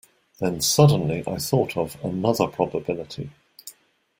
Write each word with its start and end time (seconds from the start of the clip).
Then 0.39 0.61
suddenly 0.61 1.23
I 1.27 1.35
thought 1.37 1.77
of 1.77 1.95
another 2.03 2.47
probability. 2.47 3.29